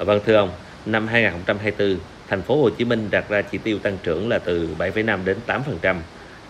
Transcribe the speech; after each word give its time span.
Ờ, 0.00 0.04
vâng 0.04 0.20
thưa 0.26 0.34
ông, 0.34 0.50
năm 0.86 1.06
2024, 1.06 1.98
thành 2.28 2.42
phố 2.42 2.62
Hồ 2.62 2.70
Chí 2.70 2.84
Minh 2.84 3.08
đặt 3.10 3.28
ra 3.28 3.42
chỉ 3.42 3.58
tiêu 3.58 3.78
tăng 3.78 3.98
trưởng 4.02 4.28
là 4.28 4.38
từ 4.38 4.68
7,5 4.78 5.24
đến 5.24 5.36
8%, 5.46 5.96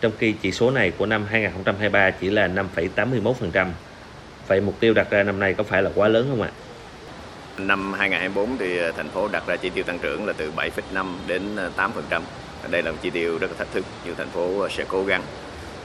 trong 0.00 0.12
khi 0.19 0.34
chỉ 0.42 0.53
số 0.53 0.71
này 0.71 0.92
của 0.99 1.07
năm 1.07 1.26
2023 1.30 2.10
chỉ 2.10 2.30
là 2.30 2.48
5,81%. 2.48 3.66
Vậy 4.46 4.60
mục 4.60 4.80
tiêu 4.80 4.94
đặt 4.94 5.10
ra 5.10 5.22
năm 5.22 5.40
nay 5.40 5.54
có 5.54 5.64
phải 5.64 5.82
là 5.82 5.90
quá 5.94 6.08
lớn 6.08 6.26
không 6.30 6.42
ạ? 6.42 6.50
Năm 7.58 7.92
2024 7.92 8.58
thì 8.58 8.78
ờ, 8.78 8.92
thành 8.92 9.08
phố 9.08 9.28
đặt 9.28 9.47
ra 9.47 9.56
chỉ 9.56 9.71
tiêu 9.71 9.85
tăng 9.85 9.98
trưởng 9.98 10.26
là 10.26 10.32
từ 10.32 10.53
7,5 10.56 11.06
đến 11.26 11.42
ờ, 11.56 11.71
8%. 11.76 12.22
Đây 12.71 12.82
là 12.82 12.90
một 12.90 12.98
chỉ 13.03 13.10
tiêu 13.10 13.38
rất 13.38 13.51
là 13.51 13.56
thách 13.58 13.72
thức 13.72 13.85
nhưng 14.04 14.14
thành 14.14 14.28
phố 14.28 14.69
sẽ 14.69 14.85
cố 14.88 15.04
gắng. 15.04 15.22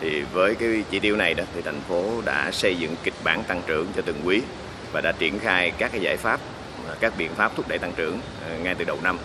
Thì 0.02 0.22
với 0.34 0.56
cái 0.56 0.84
chỉ 0.92 1.00
tiêu 1.00 1.16
này 1.16 1.34
đó 1.34 1.44
thì 1.56 1.62
thành 1.62 1.82
phố 1.90 2.22
đã 2.26 2.52
xây 2.52 2.76
dựng 2.76 2.96
kịch 3.04 3.14
bản 3.24 3.44
tăng 3.44 3.62
trưởng 3.68 3.88
cho 3.96 4.02
từng 4.06 4.22
quý 4.26 4.42
và 4.92 5.02
đã 5.02 5.12
triển 5.12 5.40
khai 5.40 5.72
các 5.78 5.92
cái 5.92 6.02
giải 6.02 6.18
pháp, 6.18 6.40
các 7.00 7.14
biện 7.18 7.32
pháp 7.36 7.52
thúc 7.56 7.68
đẩy 7.68 7.78
tăng 7.78 7.94
trưởng 7.96 8.20
ờ, 8.50 8.58
ngay 8.64 8.76
từ 8.76 8.86
đầu 8.86 8.98
năm. 9.04 9.18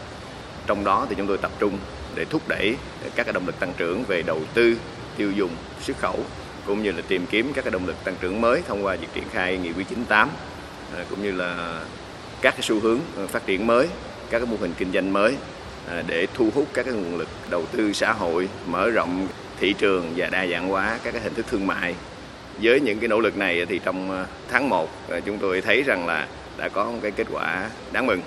Trong 0.66 0.84
đó 0.84 1.06
thì 1.09 1.14
chúng 1.18 1.27
tôi 1.27 1.38
tập 1.38 1.51
trung 1.59 1.78
để 2.14 2.24
thúc 2.24 2.42
đẩy 2.48 2.77
các 3.14 3.24
cái 3.24 3.32
động 3.32 3.46
lực 3.46 3.60
tăng 3.60 3.73
trưởng 3.77 4.05
về 4.05 4.23
đầu 4.23 4.41
tư, 4.55 4.77
tiêu 5.16 5.30
dùng, 5.32 5.51
xuất 5.80 5.98
khẩu 5.98 6.24
cũng 6.66 6.82
như 6.82 6.92
là 6.92 7.02
tìm 7.09 7.27
kiếm 7.30 7.52
các 7.54 7.65
cái 7.65 7.70
động 7.70 7.87
lực 7.87 8.04
tăng 8.04 8.15
trưởng 8.20 8.41
mới 8.41 8.62
thông 8.68 8.84
qua 8.84 8.96
việc 8.96 9.09
triển 9.15 9.24
khai 9.32 9.59
nghị 9.59 9.73
quyết 9.73 9.88
98 9.88 10.30
ờ, 10.95 11.04
cũng 11.10 11.23
như 11.23 11.32
là 11.32 11.80
các 12.41 12.51
cái 12.51 12.62
xu 12.62 12.80
hướng 12.80 12.98
ờ, 13.16 13.27
phát 13.27 13.46
triển 13.46 13.66
mới, 13.66 13.88
các 14.30 14.38
cái 14.38 14.46
mô 14.46 14.56
hình 14.60 14.74
kinh 14.79 14.92
doanh 14.92 15.12
mới 15.12 15.37
để 16.06 16.27
thu 16.34 16.51
hút 16.54 16.68
các 16.74 16.82
cái 16.82 16.95
nguồn 16.95 17.18
lực 17.18 17.29
đầu 17.51 17.66
tư 17.73 17.92
xã 17.92 18.12
hội, 18.12 18.48
mở 18.66 18.90
rộng 18.90 19.29
thị 19.60 19.74
trường 19.79 20.12
và 20.16 20.27
đa 20.27 20.46
dạng 20.46 20.68
hóa 20.68 20.98
các 21.04 21.10
cái 21.10 21.23
hình 21.23 21.34
thức 21.34 21.46
thương 21.51 21.66
mại 21.66 21.95
với 22.62 22.80
những 22.80 22.98
cái 22.98 23.09
nỗ 23.09 23.20
lực 23.20 23.37
này 23.37 23.66
thì 23.66 23.80
trong 23.84 24.27
tháng 24.51 24.68
1 24.68 24.90
chúng 25.27 25.38
tôi 25.38 25.60
thấy 25.60 25.82
rằng 25.82 26.06
là 26.06 26.27
đã 26.60 26.69
có 26.69 26.84
một 26.84 26.98
cái 27.02 27.10
kết 27.10 27.27
quả 27.32 27.70
đáng 27.92 28.06
mừng. 28.06 28.20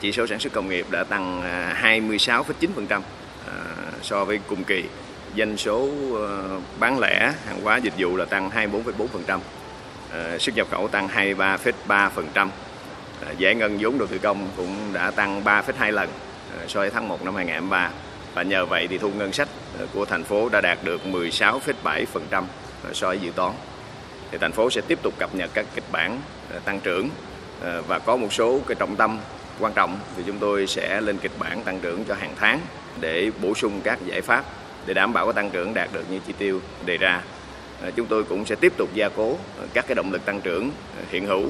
Chỉ 0.00 0.12
số 0.12 0.26
sản 0.26 0.38
xuất 0.38 0.52
công 0.52 0.68
nghiệp 0.68 0.86
đã 0.90 1.04
tăng 1.04 1.42
à, 1.42 1.80
26,9% 1.82 3.00
à, 3.46 3.52
so 4.02 4.24
với 4.24 4.40
cùng 4.48 4.64
kỳ. 4.64 4.84
Doanh 5.36 5.56
số 5.56 5.88
ờ, 6.14 6.60
bán 6.78 6.98
lẻ 6.98 7.32
hàng 7.46 7.60
hóa 7.62 7.76
dịch 7.76 7.92
vụ 7.98 8.16
là 8.16 8.24
tăng 8.24 8.50
24,4%. 8.50 9.38
À, 10.12 10.38
xuất 10.38 10.56
nhập 10.56 10.66
khẩu 10.70 10.88
tăng 10.88 11.08
23,3%. 11.08 12.48
Giải 13.38 13.54
ngân 13.54 13.78
vốn 13.80 13.98
đầu 13.98 14.08
tư 14.08 14.18
công 14.18 14.48
cũng 14.56 14.76
đã 14.92 15.10
tăng 15.10 15.44
3,2 15.44 15.92
lần 15.92 16.08
so 16.68 16.80
với 16.80 16.90
tháng 16.90 17.08
1 17.08 17.24
năm 17.24 17.34
2023 17.34 17.90
và 18.34 18.42
nhờ 18.42 18.66
vậy 18.66 18.86
thì 18.90 18.98
thu 18.98 19.10
ngân 19.10 19.32
sách 19.32 19.48
của 19.94 20.04
thành 20.04 20.24
phố 20.24 20.48
đã 20.48 20.60
đạt 20.60 20.78
được 20.84 21.00
16,7% 21.04 22.44
so 22.92 23.06
với 23.06 23.18
dự 23.18 23.30
toán. 23.36 23.52
Thì 24.30 24.38
thành 24.38 24.52
phố 24.52 24.70
sẽ 24.70 24.80
tiếp 24.80 24.98
tục 25.02 25.14
cập 25.18 25.34
nhật 25.34 25.50
các 25.54 25.66
kịch 25.74 25.84
bản 25.92 26.20
ờ, 26.50 26.58
tăng 26.64 26.80
trưởng 26.80 27.08
ờ, 27.60 27.82
và 27.88 27.98
có 27.98 28.16
một 28.16 28.32
số 28.32 28.60
cái 28.66 28.74
trọng 28.74 28.96
tâm 28.96 29.18
quan 29.60 29.72
trọng 29.72 29.98
thì 30.16 30.22
chúng 30.26 30.38
tôi 30.38 30.66
sẽ 30.66 31.00
lên 31.00 31.18
kịch 31.18 31.32
bản 31.38 31.62
tăng 31.62 31.80
trưởng 31.80 32.04
cho 32.04 32.14
hàng 32.14 32.34
tháng 32.36 32.60
để 33.00 33.30
bổ 33.42 33.54
sung 33.54 33.80
các 33.84 33.98
giải 34.06 34.20
pháp 34.20 34.44
để 34.86 34.94
đảm 34.94 35.12
bảo 35.12 35.26
cái 35.26 35.32
tăng 35.32 35.50
trưởng 35.50 35.74
đạt 35.74 35.88
được 35.92 36.10
như 36.10 36.18
chỉ 36.26 36.32
tiêu 36.38 36.60
đề 36.84 36.96
ra. 36.96 37.22
Ờ, 37.82 37.90
chúng 37.96 38.06
tôi 38.06 38.24
cũng 38.24 38.44
sẽ 38.44 38.54
tiếp 38.54 38.72
tục 38.76 38.88
gia 38.94 39.08
cố 39.08 39.36
các 39.72 39.86
cái 39.88 39.94
động 39.94 40.12
lực 40.12 40.24
tăng 40.24 40.40
trưởng 40.40 40.70
hiện 41.10 41.26
hữu, 41.26 41.44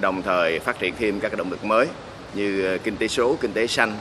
đồng 0.00 0.22
thời 0.22 0.58
phát 0.58 0.78
triển 0.78 0.94
thêm 0.98 1.20
các 1.20 1.28
cái 1.28 1.36
động 1.36 1.50
lực 1.50 1.64
mới 1.64 1.86
như 2.34 2.78
kinh 2.78 2.96
tế 2.96 3.08
số, 3.08 3.36
kinh 3.40 3.52
tế 3.52 3.66
xanh, 3.66 3.96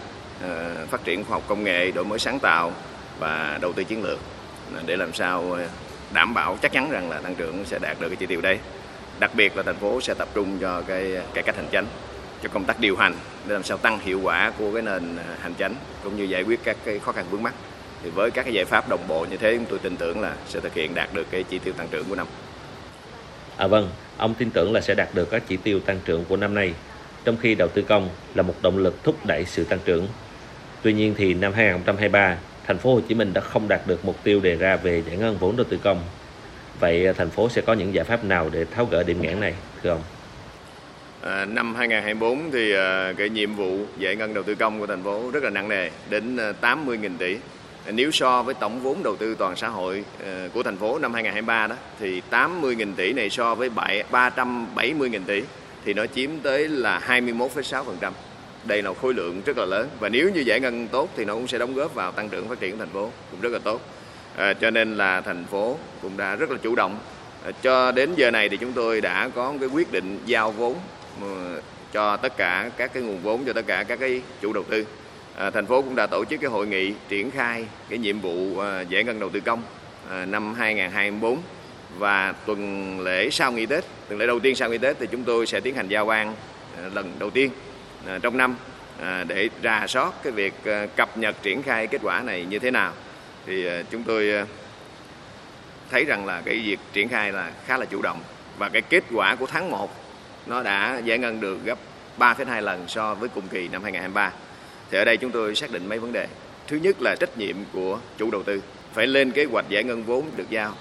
phát 0.90 1.04
triển 1.04 1.24
khoa 1.24 1.36
học 1.36 1.44
công 1.48 1.64
nghệ, 1.64 1.92
đổi 1.92 2.06
mới 2.06 2.20
sáng 2.20 2.40
tạo 2.40 2.72
và 3.20 3.60
đầu 3.62 3.74
tư 3.74 3.84
chiến 3.84 4.04
lược 4.04 4.20
để 4.86 4.98
làm 4.98 5.14
sao 5.14 5.58
đảm 6.14 6.34
bảo 6.34 6.58
chắc 6.62 6.72
chắn 6.72 6.92
rằng 6.92 7.10
là 7.10 7.20
tăng 7.20 7.36
trưởng 7.36 7.66
sẽ 7.66 7.80
đạt 7.80 7.98
được 8.00 8.10
cái 8.10 8.16
chỉ 8.16 8.26
tiêu 8.26 8.42
đấy. 8.42 8.60
Đặc 9.20 9.32
biệt 9.36 9.58
là 9.58 9.64
thành 9.64 9.76
phố 9.76 10.02
sẽ 10.02 10.14
tập 10.14 10.28
trung 10.34 10.58
cho 10.62 10.82
cái 10.88 11.12
cải 11.34 11.44
cách 11.44 11.56
hành 11.56 11.68
chính, 11.72 11.86
cho 12.44 12.50
công 12.50 12.66
tác 12.66 12.80
điều 12.80 12.96
hành 12.96 13.14
để 13.48 13.54
làm 13.54 13.64
sao 13.64 13.78
tăng 13.78 14.00
hiệu 14.00 14.20
quả 14.24 14.52
của 14.58 14.74
cái 14.74 14.82
nền 14.82 15.18
à, 15.18 15.36
hành 15.42 15.54
chính 15.54 15.76
cũng 16.04 16.18
như 16.18 16.24
giải 16.24 16.44
quyết 16.44 16.60
các 16.64 16.78
cái 16.86 17.00
khó 17.00 17.12
khăn 17.12 17.26
vướng 17.32 17.44
mắt. 17.44 17.54
Thì 18.04 18.10
với 18.10 18.32
các 18.32 18.44
cái 18.44 18.54
giải 18.54 18.66
pháp 18.66 18.90
đồng 18.90 19.08
bộ 19.08 19.26
như 19.32 19.38
thế 19.38 19.56
chúng 19.56 19.66
tôi 19.66 19.80
tin 19.80 19.98
tưởng 19.98 20.22
là 20.22 20.34
sẽ 20.48 20.60
thực 20.60 20.74
hiện 20.74 20.96
đạt 20.96 21.14
được 21.14 21.28
cái 21.32 21.44
chỉ 21.44 21.60
tiêu 21.60 21.74
tăng 21.78 21.88
trưởng 21.88 22.06
của 22.10 22.16
năm. 22.16 22.28
À 23.58 23.68
vâng, 23.68 23.90
ông 24.18 24.34
tin 24.34 24.52
tưởng 24.52 24.74
là 24.74 24.82
sẽ 24.82 24.94
đạt 24.96 25.10
được 25.14 25.30
các 25.30 25.44
chỉ 25.48 25.58
tiêu 25.58 25.80
tăng 25.80 26.00
trưởng 26.06 26.26
của 26.26 26.38
năm 26.38 26.54
nay, 26.54 26.74
trong 27.24 27.38
khi 27.38 27.56
đầu 27.56 27.68
tư 27.68 27.82
công 27.82 28.10
là 28.36 28.44
một 28.44 28.56
động 28.62 28.78
lực 28.78 29.04
thúc 29.04 29.26
đẩy 29.26 29.46
sự 29.46 29.64
tăng 29.64 29.80
trưởng. 29.86 30.08
Tuy 30.82 30.94
nhiên 30.94 31.16
thì 31.18 31.34
năm 31.34 31.54
2023 31.54 32.38
thành 32.68 32.78
phố 32.78 32.94
Hồ 32.94 33.02
Chí 33.08 33.16
Minh 33.16 33.34
đã 33.34 33.42
không 33.42 33.68
đạt 33.68 33.82
được 33.88 34.06
mục 34.06 34.24
tiêu 34.24 34.40
đề 34.40 34.56
ra 34.56 34.76
về 34.76 35.04
giải 35.08 35.18
ngân 35.18 35.38
vốn 35.38 35.58
đầu 35.58 35.66
tư 35.70 35.80
công. 35.84 36.00
Vậy 36.80 37.08
à, 37.08 37.14
thành 37.14 37.30
phố 37.30 37.50
sẽ 37.50 37.62
có 37.62 37.74
những 37.74 37.94
giải 37.94 38.06
pháp 38.06 38.24
nào 38.24 38.50
để 38.52 38.66
tháo 38.66 38.86
gỡ 38.86 39.04
điểm 39.04 39.22
nghẽn 39.22 39.40
này 39.40 39.56
thưa 39.84 39.90
ông? 39.90 40.02
À, 41.22 41.46
năm 41.46 41.76
2024 41.76 42.52
thì 42.52 42.74
à, 42.74 43.14
cái 43.18 43.30
nhiệm 43.30 43.56
vụ 43.56 43.78
giải 43.98 44.16
ngân 44.16 44.34
đầu 44.34 44.44
tư 44.44 44.56
công 44.56 44.80
của 44.80 44.88
thành 44.88 45.04
phố 45.04 45.32
rất 45.34 45.44
là 45.44 45.50
nặng 45.50 45.70
nề 45.70 45.90
đến 46.10 46.38
à, 46.38 46.54
80.000 46.62 47.18
tỷ. 47.18 47.38
Nếu 47.92 48.12
so 48.12 48.44
với 48.44 48.54
tổng 48.54 48.80
vốn 48.80 49.04
đầu 49.04 49.16
tư 49.16 49.36
toàn 49.36 49.56
xã 49.56 49.68
hội 49.68 50.04
à, 50.26 50.48
của 50.54 50.64
thành 50.64 50.78
phố 50.78 51.00
năm 51.00 51.14
2023 51.14 51.68
đó 51.68 51.76
thì 52.00 52.22
80.000 52.32 52.94
tỷ 52.96 53.14
này 53.14 53.30
so 53.30 53.56
với 53.56 53.70
370.000 54.12 55.20
tỷ 55.26 55.44
thì 55.86 55.94
nó 55.94 56.06
chiếm 56.06 56.30
tới 56.44 56.68
là 56.68 57.02
21,6% 57.08 58.12
đây 58.66 58.82
là 58.82 58.94
khối 59.02 59.14
lượng 59.14 59.42
rất 59.46 59.58
là 59.58 59.66
lớn. 59.66 59.90
Và 60.00 60.10
nếu 60.10 60.30
như 60.30 60.42
giải 60.42 60.60
ngân 60.60 60.88
tốt 60.88 61.10
thì 61.16 61.26
nó 61.26 61.34
cũng 61.34 61.48
sẽ 61.48 61.58
đóng 61.58 61.74
góp 61.74 61.94
vào 61.94 62.12
tăng 62.12 62.30
trưởng 62.30 62.50
phát 62.50 62.60
triển 62.60 62.72
của 62.72 62.78
thành 62.78 62.94
phố 62.94 63.12
cũng 63.32 63.42
rất 63.42 63.52
là 63.52 63.60
tốt. 63.60 63.82
À, 64.36 64.54
cho 64.54 64.70
nên 64.70 64.98
là 64.98 65.22
thành 65.22 65.46
phố 65.46 65.78
cũng 66.02 66.18
đã 66.18 66.36
rất 66.36 66.52
là 66.52 66.58
chủ 66.64 66.76
động. 66.76 67.00
À, 67.46 67.52
cho 67.62 67.92
đến 67.92 68.10
giờ 68.16 68.32
này 68.32 68.50
thì 68.50 68.58
chúng 68.58 68.74
tôi 68.74 69.02
đã 69.02 69.30
có 69.36 69.54
cái 69.60 69.70
quyết 69.70 69.92
định 69.92 70.20
giao 70.26 70.52
vốn 70.52 70.76
ừ, 71.22 71.62
cho 71.94 72.18
tất 72.18 72.38
cả 72.38 72.72
các 72.78 72.94
cái 72.94 73.04
nguồn 73.04 73.20
vốn 73.20 73.46
cho 73.46 73.54
tất 73.54 73.68
cả 73.68 73.84
các 73.84 74.00
cái 74.00 74.22
chủ 74.42 74.54
đầu 74.54 74.64
tư. 74.64 74.86
À, 75.36 75.50
thành 75.50 75.66
phố 75.66 75.82
cũng 75.82 75.96
đã 75.96 76.08
tổ 76.08 76.26
chức 76.26 76.42
cái 76.42 76.50
hội 76.50 76.68
nghị 76.68 76.94
triển 77.10 77.32
khai 77.32 77.66
cái 77.90 78.00
nhiệm 78.00 78.20
vụ 78.20 78.60
à, 78.60 78.82
giải 78.82 79.04
ngân 79.04 79.20
đầu 79.20 79.30
tư 79.30 79.40
công 79.40 79.62
à, 80.10 80.26
năm 80.26 80.54
2024 80.54 81.38
và 81.98 82.34
tuần 82.46 83.00
lễ 83.00 83.30
sau 83.30 83.52
nghỉ 83.52 83.66
Tết, 83.66 83.84
tuần 84.10 84.20
lễ 84.20 84.28
đầu 84.28 84.40
tiên 84.40 84.56
sau 84.56 84.70
nghỉ 84.70 84.78
Tết 84.78 85.00
thì 85.00 85.08
chúng 85.12 85.24
tôi 85.24 85.46
sẽ 85.46 85.60
tiến 85.60 85.76
hành 85.76 85.88
giao 85.88 86.06
ban 86.06 86.34
à, 86.78 86.90
lần 86.94 87.12
đầu 87.20 87.30
tiên. 87.30 87.50
À, 88.08 88.20
trong 88.22 88.38
năm 88.38 88.56
à, 89.02 89.24
để 89.28 89.50
rà 89.64 89.88
soát 89.88 90.14
cái 90.24 90.34
việc 90.34 90.54
à, 90.66 90.86
cập 90.96 91.18
nhật 91.18 91.36
triển 91.42 91.64
khai 91.64 91.88
kết 91.88 92.02
quả 92.04 92.22
này 92.22 92.46
như 92.46 92.60
thế 92.60 92.72
nào 92.72 92.94
thì 93.46 93.68
chúng 93.92 94.04
tôi 94.04 94.32
thấy 95.92 96.06
rằng 96.06 96.26
là 96.26 96.42
cái 96.46 96.60
việc 96.60 96.80
triển 96.94 97.10
khai 97.10 97.32
là 97.32 97.52
khá 97.66 97.78
là 97.78 97.86
chủ 97.86 98.02
động 98.02 98.20
và 98.58 98.70
cái 98.70 98.82
kết 98.82 99.04
quả 99.14 99.36
của 99.36 99.46
tháng 99.46 99.72
1 99.72 99.92
nó 100.46 100.64
đã 100.64 101.02
giải 101.06 101.18
ngân 101.18 101.40
được 101.40 101.66
gấp 101.66 101.78
3,2 102.20 102.62
lần 102.62 102.88
so 102.88 103.16
với 103.16 103.30
cùng 103.30 103.48
kỳ 103.48 103.68
năm 103.68 103.84
2023. 103.84 104.32
Thì 104.92 104.98
ở 104.98 105.06
đây 105.06 105.18
chúng 105.18 105.32
tôi 105.32 105.56
xác 105.56 105.72
định 105.72 105.90
mấy 105.90 106.00
vấn 106.00 106.12
đề. 106.14 106.28
Thứ 106.68 106.78
nhất 106.78 106.96
là 107.02 107.16
trách 107.20 107.38
nhiệm 107.38 107.56
của 107.74 108.00
chủ 108.18 108.32
đầu 108.32 108.44
tư 108.44 108.62
phải 108.94 109.08
lên 109.08 109.32
kế 109.32 109.46
hoạch 109.46 109.70
giải 109.70 109.84
ngân 109.84 110.04
vốn 110.04 110.26
được 110.36 110.50
giao 110.50 110.76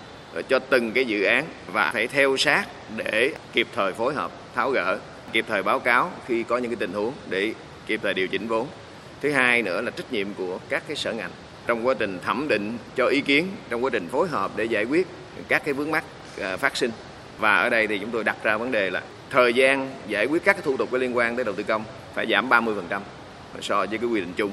cho 0.49 0.59
từng 0.59 0.93
cái 0.93 1.05
dự 1.05 1.23
án 1.23 1.45
và 1.73 1.91
phải 1.93 2.07
theo 2.07 2.37
sát 2.37 2.65
để 2.97 3.35
kịp 3.53 3.67
thời 3.75 3.93
phối 3.93 4.15
hợp 4.15 4.33
tháo 4.55 4.71
gỡ 4.71 4.99
kịp 5.33 5.45
thời 5.49 5.63
báo 5.63 5.79
cáo 5.79 6.11
khi 6.27 6.43
có 6.43 6.59
những 6.59 6.71
cái 6.71 6.77
tình 6.77 6.93
huống 6.93 7.13
để 7.31 7.55
kịp 7.87 8.01
thời 8.03 8.15
điều 8.15 8.29
chỉnh 8.29 8.49
vốn. 8.49 8.67
Thứ 9.21 9.33
hai 9.33 9.63
nữa 9.63 9.81
là 9.81 9.91
trách 9.91 10.13
nhiệm 10.13 10.35
của 10.35 10.59
các 10.69 10.83
cái 10.89 10.97
sở 10.97 11.13
ngành 11.13 11.31
trong 11.67 11.87
quá 11.87 11.95
trình 11.99 12.19
thẩm 12.25 12.49
định 12.49 12.79
cho 12.97 13.07
ý 13.07 13.21
kiến, 13.21 13.49
trong 13.69 13.85
quá 13.85 13.91
trình 13.93 14.09
phối 14.09 14.29
hợp 14.29 14.51
để 14.57 14.65
giải 14.65 14.85
quyết 14.85 15.07
các 15.49 15.65
cái 15.65 15.75
vướng 15.75 15.91
mắc 15.91 16.05
à, 16.41 16.57
phát 16.57 16.77
sinh. 16.77 16.91
Và 17.39 17.57
ở 17.57 17.71
đây 17.71 17.87
thì 17.87 17.99
chúng 17.99 18.11
tôi 18.11 18.25
đặt 18.25 18.37
ra 18.43 18.57
vấn 18.57 18.71
đề 18.71 18.91
là 18.91 19.03
thời 19.31 19.55
gian 19.55 19.91
giải 20.09 20.27
quyết 20.27 20.45
các 20.45 20.53
cái 20.53 20.63
thủ 20.63 20.77
tục 20.77 20.89
có 20.93 20.99
liên 20.99 21.17
quan 21.17 21.37
tới 21.37 21.45
đầu 21.45 21.55
tư 21.55 21.63
công 21.63 21.85
phải 22.15 22.27
giảm 22.31 22.49
30% 22.49 23.01
so 23.61 23.87
với 23.87 23.99
cái 23.99 24.09
quy 24.09 24.21
định 24.21 24.33
chung. 24.37 24.53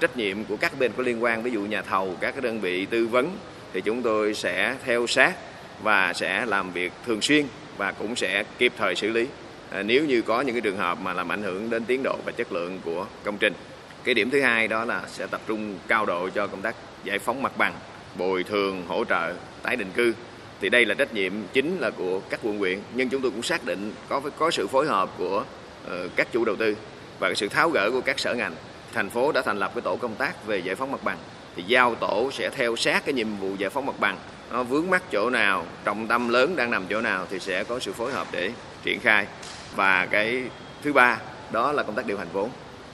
Trách 0.00 0.16
nhiệm 0.16 0.44
của 0.44 0.56
các 0.56 0.78
bên 0.78 0.92
có 0.96 1.02
liên 1.02 1.22
quan, 1.22 1.42
ví 1.42 1.50
dụ 1.50 1.60
nhà 1.60 1.82
thầu, 1.82 2.16
các 2.20 2.30
cái 2.30 2.40
đơn 2.40 2.60
vị 2.60 2.86
tư 2.86 3.06
vấn 3.06 3.36
thì 3.72 3.80
chúng 3.80 4.02
tôi 4.02 4.34
sẽ 4.34 4.74
theo 4.84 5.06
sát 5.06 5.34
và 5.82 6.12
sẽ 6.12 6.46
làm 6.46 6.72
việc 6.72 6.92
thường 7.06 7.22
xuyên 7.22 7.46
và 7.76 7.92
cũng 7.92 8.16
sẽ 8.16 8.44
kịp 8.58 8.72
thời 8.78 8.94
xử 8.94 9.10
lý 9.10 9.26
À, 9.72 9.82
nếu 9.82 10.04
như 10.04 10.22
có 10.22 10.40
những 10.40 10.54
cái 10.54 10.60
trường 10.60 10.76
hợp 10.76 10.98
mà 11.00 11.12
làm 11.12 11.32
ảnh 11.32 11.42
hưởng 11.42 11.70
đến 11.70 11.84
tiến 11.84 12.00
độ 12.04 12.18
và 12.24 12.32
chất 12.32 12.52
lượng 12.52 12.78
của 12.84 13.06
công 13.24 13.38
trình. 13.38 13.52
Cái 14.04 14.14
điểm 14.14 14.30
thứ 14.30 14.40
hai 14.40 14.68
đó 14.68 14.84
là 14.84 15.02
sẽ 15.08 15.26
tập 15.26 15.40
trung 15.46 15.74
cao 15.88 16.06
độ 16.06 16.28
cho 16.28 16.46
công 16.46 16.62
tác 16.62 16.74
giải 17.04 17.18
phóng 17.18 17.42
mặt 17.42 17.52
bằng, 17.58 17.72
bồi 18.14 18.44
thường, 18.44 18.84
hỗ 18.88 19.04
trợ, 19.04 19.34
tái 19.62 19.76
định 19.76 19.90
cư. 19.94 20.14
Thì 20.60 20.68
đây 20.68 20.84
là 20.84 20.94
trách 20.94 21.14
nhiệm 21.14 21.32
chính 21.52 21.78
là 21.78 21.90
của 21.90 22.20
các 22.30 22.40
quận 22.42 22.58
huyện, 22.58 22.78
nhưng 22.94 23.08
chúng 23.08 23.22
tôi 23.22 23.30
cũng 23.30 23.42
xác 23.42 23.64
định 23.64 23.92
có 24.08 24.20
có 24.38 24.50
sự 24.50 24.66
phối 24.66 24.86
hợp 24.86 25.10
của 25.18 25.44
ờ, 25.86 26.08
các 26.16 26.32
chủ 26.32 26.44
đầu 26.44 26.56
tư 26.56 26.76
và 27.20 27.34
sự 27.36 27.48
tháo 27.48 27.70
gỡ 27.70 27.90
của 27.92 28.00
các 28.00 28.18
sở 28.18 28.34
ngành. 28.34 28.54
Thành 28.94 29.10
phố 29.10 29.32
đã 29.32 29.42
thành 29.42 29.58
lập 29.58 29.72
cái 29.74 29.82
tổ 29.82 29.96
công 29.96 30.14
tác 30.14 30.46
về 30.46 30.58
giải 30.58 30.74
phóng 30.74 30.92
mặt 30.92 31.04
bằng 31.04 31.18
thì 31.56 31.62
giao 31.66 31.94
tổ 31.94 32.30
sẽ 32.32 32.50
theo 32.50 32.76
sát 32.76 33.04
cái 33.04 33.12
nhiệm 33.14 33.36
vụ 33.36 33.54
giải 33.58 33.70
phóng 33.70 33.86
mặt 33.86 34.00
bằng 34.00 34.18
nó 34.52 34.62
vướng 34.62 34.90
mắt 34.90 35.02
chỗ 35.12 35.30
nào 35.30 35.66
trọng 35.84 36.06
tâm 36.06 36.28
lớn 36.28 36.56
đang 36.56 36.70
nằm 36.70 36.86
chỗ 36.90 37.00
nào 37.00 37.26
thì 37.30 37.38
sẽ 37.38 37.64
có 37.64 37.78
sự 37.78 37.92
phối 37.92 38.12
hợp 38.12 38.26
để 38.32 38.52
triển 38.82 39.00
khai 39.00 39.26
và 39.76 40.06
cái 40.10 40.42
thứ 40.82 40.92
ba, 40.92 41.18
đó 41.52 41.72
là 41.72 41.82
công 41.82 41.94
tác 41.94 42.06
điều 42.06 42.18
hành 42.18 42.28
vốn. 42.32 42.50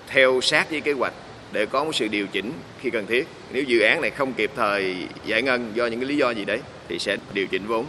Theo 0.07 0.41
sát 0.41 0.71
với 0.71 0.81
kế 0.81 0.93
hoạch 0.93 1.13
để 1.53 1.67
có 1.67 1.85
một 1.85 1.95
sự 1.95 2.09
điều 2.09 2.27
chỉnh 2.27 2.53
khi 2.81 2.91
cần 2.91 3.07
thiết. 3.07 3.29
Nếu 3.53 3.63
dự 3.63 3.81
án 3.81 4.01
này 4.01 4.11
không 4.11 4.33
kịp 4.33 4.51
thời 4.57 4.97
giải 5.25 5.43
ngân 5.43 5.73
do 5.75 5.87
những 5.87 6.01
cái 6.01 6.09
lý 6.09 6.17
do 6.17 6.31
gì 6.31 6.45
đấy, 6.45 6.61
thì 6.89 6.99
sẽ 6.99 7.17
điều 7.33 7.47
chỉnh 7.47 7.67
vốn. 7.67 7.87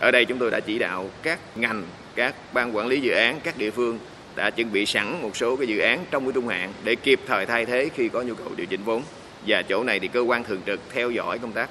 Ở 0.00 0.10
đây 0.10 0.24
chúng 0.24 0.38
tôi 0.38 0.50
đã 0.50 0.60
chỉ 0.60 0.78
đạo 0.78 1.10
các 1.22 1.38
ngành, 1.54 1.82
các 2.14 2.34
ban 2.52 2.76
quản 2.76 2.86
lý 2.86 3.00
dự 3.00 3.12
án, 3.12 3.40
các 3.44 3.58
địa 3.58 3.70
phương 3.70 3.98
đã 4.36 4.50
chuẩn 4.50 4.72
bị 4.72 4.86
sẵn 4.86 5.22
một 5.22 5.36
số 5.36 5.56
cái 5.56 5.66
dự 5.66 5.78
án 5.78 6.04
trong 6.10 6.24
cái 6.24 6.32
trung 6.32 6.48
hạn 6.48 6.72
để 6.84 6.94
kịp 6.94 7.20
thời 7.26 7.46
thay 7.46 7.66
thế 7.66 7.90
khi 7.94 8.08
có 8.08 8.22
nhu 8.22 8.34
cầu 8.34 8.48
điều 8.56 8.66
chỉnh 8.66 8.84
vốn. 8.84 9.02
Và 9.46 9.62
chỗ 9.62 9.84
này 9.84 10.00
thì 10.00 10.08
cơ 10.08 10.20
quan 10.20 10.44
thường 10.44 10.60
trực 10.66 10.80
theo 10.92 11.10
dõi 11.10 11.38
công 11.38 11.52
tác 11.52 11.70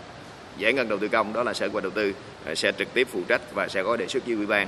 giải 0.58 0.74
ngân 0.74 0.90
đầu 0.90 1.00
tư 1.00 1.08
công, 1.08 1.34
đó 1.34 1.44
là 1.44 1.54
sở 1.54 1.68
kế 1.68 1.72
hoạch 1.72 1.84
đầu 1.84 1.92
tư 1.92 2.14
à, 2.46 2.56
sẽ 2.56 2.72
trực 2.72 2.94
tiếp 2.94 3.08
phụ 3.12 3.22
trách 3.28 3.42
và 3.54 3.68
sẽ 3.68 3.84
có 3.84 3.98
đề 3.98 4.08
xuất 4.08 4.26
với 4.26 4.36
ủy 4.36 4.46
ban 4.46 4.68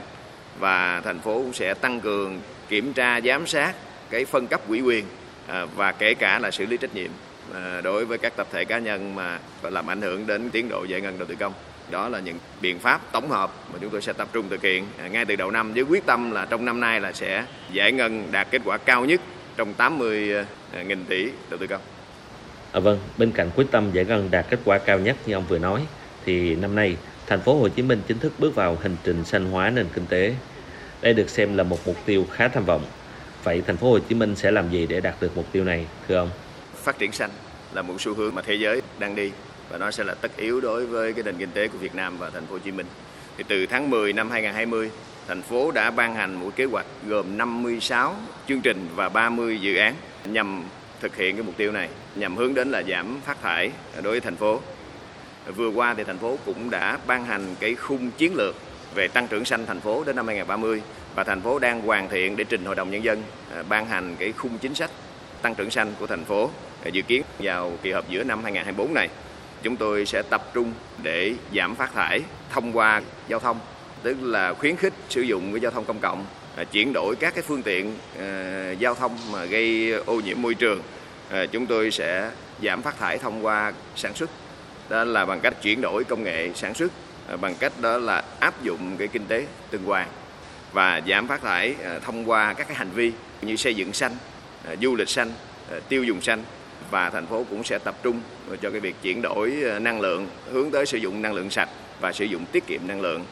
và 0.59 1.01
thành 1.01 1.19
phố 1.19 1.33
cũng 1.33 1.53
sẽ 1.53 1.73
tăng 1.73 2.00
cường 2.00 2.41
kiểm 2.69 2.94
tra 2.94 3.21
giám 3.21 3.47
sát 3.47 3.73
cái 4.09 4.25
phân 4.25 4.47
cấp 4.47 4.61
quỹ 4.67 4.81
quyền 4.81 5.05
à, 5.47 5.65
và 5.75 5.91
kể 5.91 6.13
cả 6.13 6.39
là 6.39 6.51
xử 6.51 6.65
lý 6.65 6.77
trách 6.77 6.95
nhiệm 6.95 7.11
à, 7.53 7.81
đối 7.81 8.05
với 8.05 8.17
các 8.17 8.35
tập 8.35 8.47
thể 8.51 8.65
cá 8.65 8.79
nhân 8.79 9.15
mà 9.15 9.39
làm 9.63 9.89
ảnh 9.89 10.01
hưởng 10.01 10.27
đến 10.27 10.50
tiến 10.50 10.69
độ 10.69 10.83
giải 10.83 11.01
ngân 11.01 11.19
đầu 11.19 11.27
tư 11.27 11.35
công 11.39 11.53
đó 11.91 12.09
là 12.09 12.19
những 12.19 12.38
biện 12.61 12.79
pháp 12.79 13.01
tổng 13.11 13.29
hợp 13.29 13.53
mà 13.73 13.79
chúng 13.81 13.89
tôi 13.89 14.01
sẽ 14.01 14.13
tập 14.13 14.27
trung 14.33 14.50
thực 14.50 14.61
hiện 14.61 14.85
à, 15.00 15.07
ngay 15.07 15.25
từ 15.25 15.35
đầu 15.35 15.51
năm 15.51 15.73
với 15.73 15.83
quyết 15.83 16.05
tâm 16.05 16.31
là 16.31 16.45
trong 16.45 16.65
năm 16.65 16.79
nay 16.79 17.01
là 17.01 17.13
sẽ 17.13 17.45
giải 17.71 17.91
ngân 17.91 18.27
đạt 18.31 18.47
kết 18.51 18.61
quả 18.65 18.77
cao 18.77 19.06
nhất 19.06 19.21
trong 19.57 19.73
80 19.73 20.31
nghìn 20.88 21.06
tỷ 21.06 21.29
đầu 21.49 21.57
tư 21.57 21.67
công. 21.67 21.81
À, 22.71 22.79
vâng, 22.79 22.99
bên 23.17 23.31
cạnh 23.31 23.49
quyết 23.56 23.65
tâm 23.71 23.91
giải 23.94 24.06
ngân 24.06 24.31
đạt 24.31 24.45
kết 24.49 24.59
quả 24.65 24.77
cao 24.77 24.99
nhất 24.99 25.17
như 25.25 25.33
ông 25.33 25.44
vừa 25.47 25.59
nói, 25.59 25.85
thì 26.25 26.56
năm 26.56 26.75
nay 26.75 26.97
thành 27.33 27.41
phố 27.41 27.56
Hồ 27.56 27.68
Chí 27.68 27.81
Minh 27.81 28.01
chính 28.07 28.19
thức 28.19 28.33
bước 28.39 28.56
vào 28.56 28.77
hành 28.83 28.95
trình 29.03 29.25
xanh 29.25 29.51
hóa 29.51 29.69
nền 29.69 29.85
kinh 29.94 30.06
tế. 30.06 30.35
Đây 31.01 31.13
được 31.13 31.30
xem 31.30 31.57
là 31.57 31.63
một 31.63 31.77
mục 31.85 31.95
tiêu 32.06 32.25
khá 32.31 32.47
tham 32.47 32.65
vọng. 32.65 32.85
Vậy 33.44 33.63
thành 33.68 33.77
phố 33.77 33.91
Hồ 33.91 34.00
Chí 34.00 34.15
Minh 34.15 34.35
sẽ 34.35 34.51
làm 34.51 34.69
gì 34.69 34.88
để 34.88 35.00
đạt 35.00 35.15
được 35.21 35.38
mục 35.38 35.45
tiêu 35.51 35.63
này, 35.63 35.85
thưa 36.07 36.15
ông? 36.15 36.30
Phát 36.83 37.00
triển 37.00 37.12
xanh 37.12 37.30
là 37.74 37.81
một 37.81 37.94
xu 38.00 38.13
hướng 38.13 38.35
mà 38.35 38.41
thế 38.41 38.53
giới 38.56 38.81
đang 39.00 39.15
đi 39.15 39.31
và 39.69 39.77
nó 39.77 39.91
sẽ 39.91 40.03
là 40.03 40.13
tất 40.13 40.38
yếu 40.38 40.62
đối 40.62 40.85
với 40.85 41.13
cái 41.13 41.24
nền 41.24 41.35
kinh 41.38 41.51
tế 41.51 41.68
của 41.68 41.77
Việt 41.77 41.95
Nam 41.95 42.18
và 42.18 42.30
thành 42.30 42.45
phố 42.45 42.53
Hồ 42.53 42.59
Chí 42.59 42.71
Minh. 42.71 42.85
Thì 43.38 43.44
từ 43.47 43.65
tháng 43.65 43.89
10 43.89 44.13
năm 44.13 44.30
2020, 44.31 44.89
thành 45.27 45.41
phố 45.41 45.71
đã 45.71 45.91
ban 45.91 46.15
hành 46.15 46.33
một 46.33 46.51
kế 46.56 46.65
hoạch 46.65 46.85
gồm 47.07 47.38
56 47.38 48.15
chương 48.47 48.62
trình 48.62 48.88
và 48.95 49.09
30 49.09 49.59
dự 49.62 49.75
án 49.75 49.95
nhằm 50.25 50.63
thực 51.01 51.15
hiện 51.15 51.35
cái 51.35 51.44
mục 51.44 51.57
tiêu 51.57 51.71
này 51.71 51.89
nhằm 52.15 52.35
hướng 52.35 52.53
đến 52.53 52.71
là 52.71 52.83
giảm 52.83 53.21
phát 53.25 53.41
thải 53.41 53.71
đối 53.95 54.12
với 54.12 54.21
thành 54.21 54.35
phố. 54.35 54.62
Vừa 55.48 55.69
qua 55.69 55.94
thì 55.94 56.04
thành 56.04 56.18
phố 56.18 56.38
cũng 56.45 56.69
đã 56.69 56.98
ban 57.07 57.25
hành 57.25 57.56
cái 57.60 57.75
khung 57.75 58.12
chiến 58.12 58.34
lược 58.36 58.56
về 58.95 59.07
tăng 59.07 59.28
trưởng 59.28 59.45
xanh 59.45 59.66
thành 59.66 59.80
phố 59.80 60.04
đến 60.04 60.16
năm 60.16 60.28
2030 60.28 60.81
và 61.16 61.24
thành 61.24 61.42
phố 61.42 61.60
đang 61.60 61.81
hoàn 61.81 62.10
thiện 62.10 62.36
để 62.36 62.44
trình 62.44 62.66
Hội 62.66 62.75
đồng 62.75 62.92
Nhân 62.92 63.04
dân 63.04 63.24
à, 63.56 63.63
ban 63.69 63.86
hành 63.86 64.16
cái 64.19 64.31
khung 64.31 64.57
chính 64.57 64.75
sách 64.75 64.92
tăng 65.42 65.56
trưởng 65.56 65.72
xanh 65.72 65.94
của 66.00 66.07
thành 66.07 66.25
phố 66.25 66.50
à, 66.86 66.90
dự 66.90 67.01
kiến 67.01 67.24
vào 67.40 67.72
kỳ 67.81 67.92
họp 67.92 68.10
giữa 68.10 68.24
năm 68.24 68.44
2024 68.44 68.94
này. 68.94 69.10
Chúng 69.63 69.75
tôi 69.75 70.06
sẽ 70.06 70.22
tập 70.22 70.51
trung 70.54 70.74
để 71.04 71.34
giảm 71.56 71.75
phát 71.75 71.94
thải 71.94 72.22
thông 72.51 72.78
qua 72.78 73.01
giao 73.28 73.40
thông, 73.40 73.60
tức 74.04 74.18
là 74.22 74.54
khuyến 74.54 74.75
khích 74.75 74.94
sử 75.10 75.22
dụng 75.22 75.51
cái 75.54 75.62
giao 75.62 75.72
thông 75.72 75.86
công 75.86 76.00
cộng 76.00 76.25
à, 76.56 76.63
chuyển 76.63 76.94
đổi 76.94 77.16
các 77.19 77.34
cái 77.36 77.44
phương 77.48 77.63
tiện 77.63 77.94
giao 78.80 78.95
thông 78.95 79.18
mà 79.31 79.45
gây 79.45 79.92
ô 80.06 80.19
nhiễm 80.19 80.42
môi 80.42 80.54
trường 80.54 80.81
chúng 81.51 81.66
tôi 81.66 81.92
sẽ 81.92 82.31
giảm 82.63 82.81
phát 82.81 83.00
thải 83.00 83.18
thông 83.18 83.45
qua 83.45 83.74
sản 83.95 84.13
xuất 84.13 84.30
đó 84.94 85.04
là 85.04 85.25
bằng 85.25 85.40
cách 85.40 85.54
chuyển 85.62 85.81
đổi 85.81 86.04
công 86.04 86.24
nghệ 86.24 86.50
sản 86.56 86.74
xuất 86.74 86.92
à, 87.28 87.38
bằng 87.38 87.56
cách 87.60 87.74
đó 87.81 87.98
là 87.98 88.24
áp 88.40 88.63
dụng 88.63 88.95
cái 88.98 89.07
kinh 89.07 89.25
tế 89.28 89.45
tuần 89.72 89.84
hoàn 89.84 90.07
và 90.74 91.01
giảm 91.07 91.28
phát 91.28 91.42
thải 91.42 91.75
à, 91.84 92.00
thông 92.00 92.30
qua 92.30 92.54
các 92.54 92.68
cái 92.68 92.78
hành 92.78 92.90
vi 92.90 93.12
như 93.42 93.56
xây 93.56 93.75
dựng 93.75 93.94
xanh 93.94 94.12
à, 94.68 94.75
du 94.81 94.95
lịch 94.95 95.10
xanh 95.10 95.31
tiêu 95.90 96.04
dùng 96.04 96.22
xanh 96.22 96.44
và 96.92 97.10
thành 97.10 97.25
phố 97.25 97.45
cũng 97.50 97.63
sẽ 97.63 97.80
tập 97.80 97.95
trung 98.04 98.22
cho 98.62 98.69
cái 98.69 98.80
việc 98.80 98.95
chuyển 99.01 99.22
đổi 99.22 99.63
năng 99.81 100.01
lượng 100.01 100.28
hướng 100.51 100.72
tới 100.72 100.86
sử 100.86 100.98
dụng 100.98 101.22
năng 101.22 101.34
lượng 101.34 101.50
sạch 101.50 101.69
và 102.01 102.12
sử 102.12 102.25
dụng 102.25 102.45
tiết 102.51 102.68
kiệm 102.68 102.81
năng 102.88 103.01
lượng 103.01 103.25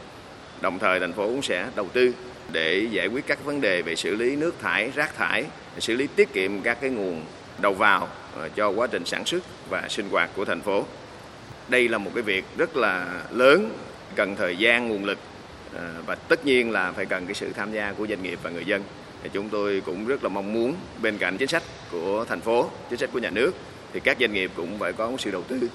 đồng 0.61 0.79
thời 0.79 0.99
thành 0.99 1.13
phố 1.13 1.27
cũng 1.27 1.41
sẽ 1.41 1.67
đầu 1.75 1.87
tư 1.93 2.13
để 2.51 2.87
giải 2.91 3.07
quyết 3.07 3.27
các 3.27 3.45
vấn 3.45 3.61
đề 3.61 3.81
về 3.81 3.95
xử 3.95 4.15
lý 4.15 4.35
nước 4.35 4.55
thải, 4.61 4.91
rác 4.95 5.15
thải, 5.15 5.45
xử 5.79 5.95
lý 5.95 6.07
tiết 6.15 6.33
kiệm 6.33 6.61
các 6.61 6.77
cái 6.81 6.89
nguồn 6.89 7.25
đầu 7.61 7.73
vào 7.73 8.07
cho 8.55 8.69
quá 8.69 8.87
trình 8.91 9.05
sản 9.05 9.25
xuất 9.25 9.43
và 9.69 9.87
sinh 9.89 10.09
hoạt 10.09 10.29
của 10.35 10.45
thành 10.45 10.61
phố. 10.61 10.85
Đây 11.71 11.87
là 11.87 11.97
một 11.97 12.11
cái 12.13 12.23
việc 12.23 12.45
rất 12.57 12.75
là 12.75 13.23
lớn, 13.31 13.77
cần 14.15 14.35
thời 14.35 14.57
gian, 14.57 14.89
nguồn 14.89 15.05
lực 15.05 15.17
à, 15.75 15.93
và 16.05 16.15
tất 16.15 16.45
nhiên 16.45 16.71
là 16.71 16.91
phải 16.91 17.05
cần 17.05 17.25
cái 17.25 17.33
sự 17.33 17.53
tham 17.53 17.71
gia 17.73 17.93
của 17.93 18.07
doanh 18.07 18.23
nghiệp 18.23 18.39
và 18.43 18.49
người 18.49 18.65
dân. 18.65 18.83
Thì 19.23 19.29
chúng 19.33 19.49
tôi 19.49 19.81
cũng 19.85 20.07
rất 20.07 20.23
là 20.23 20.29
mong 20.29 20.53
muốn 20.53 20.75
bên 21.01 21.17
cạnh 21.17 21.37
chính 21.37 21.47
sách 21.47 21.63
của 21.91 22.25
thành 22.29 22.41
phố, 22.41 22.69
chính 22.89 22.99
sách 22.99 23.09
của 23.13 23.19
nhà 23.19 23.29
nước 23.29 23.51
thì 23.93 23.99
các 23.99 24.17
doanh 24.19 24.33
nghiệp 24.33 24.51
cũng 24.55 24.79
phải 24.79 24.93
có 24.93 25.11
sự 25.19 25.31
đầu 25.31 25.43
tư. 25.43 25.69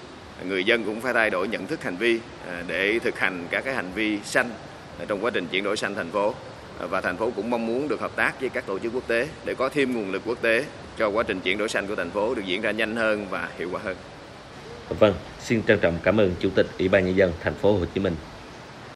Người 0.44 0.64
dân 0.64 0.84
cũng 0.84 1.00
phải 1.00 1.12
thay 1.12 1.30
đổi 1.30 1.48
nhận 1.48 1.66
thức 1.66 1.82
hành 1.82 1.96
vi 1.96 2.18
à, 2.48 2.62
để 2.66 2.98
thực 2.98 3.18
hành 3.18 3.46
các 3.50 3.64
cái 3.64 3.74
hành 3.74 3.90
vi 3.94 4.18
xanh 4.24 4.50
trong 5.08 5.24
quá 5.24 5.30
trình 5.34 5.46
chuyển 5.46 5.64
đổi 5.64 5.76
xanh 5.76 5.94
thành 5.94 6.10
phố 6.10 6.34
và 6.90 7.00
thành 7.00 7.16
phố 7.16 7.30
cũng 7.36 7.50
mong 7.50 7.66
muốn 7.66 7.88
được 7.88 8.00
hợp 8.00 8.16
tác 8.16 8.40
với 8.40 8.48
các 8.48 8.66
tổ 8.66 8.78
chức 8.78 8.92
quốc 8.94 9.08
tế 9.08 9.28
để 9.44 9.54
có 9.54 9.68
thêm 9.68 9.94
nguồn 9.94 10.12
lực 10.12 10.22
quốc 10.24 10.38
tế 10.42 10.64
cho 10.98 11.08
quá 11.08 11.22
trình 11.22 11.40
chuyển 11.40 11.58
đổi 11.58 11.68
xanh 11.68 11.86
của 11.86 11.94
thành 11.94 12.10
phố 12.10 12.34
được 12.34 12.42
diễn 12.46 12.60
ra 12.62 12.70
nhanh 12.70 12.96
hơn 12.96 13.26
và 13.30 13.48
hiệu 13.58 13.68
quả 13.72 13.80
hơn. 13.84 13.96
Vâng, 14.88 15.14
xin 15.40 15.62
trân 15.62 15.78
trọng 15.78 15.98
cảm 16.02 16.20
ơn 16.20 16.34
Chủ 16.40 16.50
tịch 16.54 16.66
Ủy 16.78 16.88
ban 16.88 17.06
nhân 17.06 17.16
dân 17.16 17.32
thành 17.40 17.54
phố 17.54 17.72
Hồ 17.72 17.84
Chí 17.94 18.00
Minh. 18.00 18.16